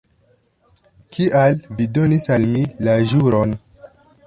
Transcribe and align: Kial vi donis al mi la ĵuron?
Kial 1.17 1.59
vi 1.81 1.87
donis 1.99 2.27
al 2.39 2.49
mi 2.57 2.65
la 2.89 2.99
ĵuron? 3.13 3.57